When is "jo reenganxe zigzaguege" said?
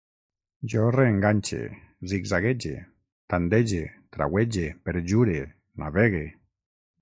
0.73-2.71